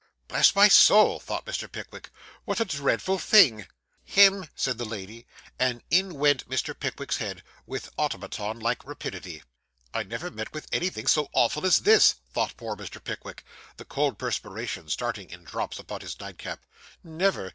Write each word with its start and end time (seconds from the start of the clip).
'Bless 0.27 0.55
my 0.55 0.67
soul!' 0.67 1.19
thought 1.19 1.45
Mr. 1.45 1.71
Pickwick, 1.71 2.09
'what 2.43 2.59
a 2.59 2.65
dreadful 2.65 3.19
thing!' 3.19 3.67
'Hem!' 4.03 4.49
said 4.55 4.79
the 4.79 4.83
lady; 4.83 5.27
and 5.59 5.83
in 5.91 6.15
went 6.15 6.49
Mr. 6.49 6.73
Pickwick's 6.73 7.17
head 7.17 7.43
with 7.67 7.91
automaton 7.99 8.59
like 8.59 8.83
rapidity. 8.83 9.43
'I 9.93 10.01
never 10.05 10.31
met 10.31 10.53
with 10.53 10.65
anything 10.71 11.05
so 11.05 11.29
awful 11.33 11.67
as 11.67 11.77
this,' 11.81 12.15
thought 12.33 12.57
poor 12.57 12.75
Mr. 12.75 12.97
Pickwick, 13.03 13.43
the 13.77 13.85
cold 13.85 14.17
perspiration 14.17 14.89
starting 14.89 15.29
in 15.29 15.43
drops 15.43 15.77
upon 15.77 16.01
his 16.01 16.19
nightcap. 16.19 16.65
'Never. 17.03 17.49